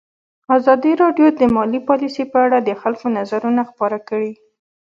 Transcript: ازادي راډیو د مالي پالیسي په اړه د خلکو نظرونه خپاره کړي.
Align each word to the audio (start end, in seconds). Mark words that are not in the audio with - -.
ازادي 0.57 0.93
راډیو 1.01 1.27
د 1.39 1.41
مالي 1.55 1.79
پالیسي 1.87 2.23
په 2.31 2.37
اړه 2.45 2.57
د 2.61 2.69
خلکو 2.81 3.05
نظرونه 3.17 3.61
خپاره 3.69 3.97
کړي. 4.09 4.33